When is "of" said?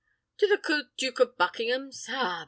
1.19-1.37